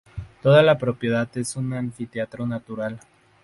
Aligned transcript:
Toda 0.41 0.63
la 0.63 0.79
propiedad 0.79 1.29
es 1.37 1.55
un 1.55 1.73
anfiteatro 1.73 2.47
natural. 2.47 2.99